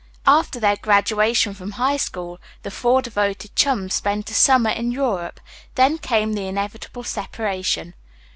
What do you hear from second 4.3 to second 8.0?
a summer in Europe; then came the inevitable separation.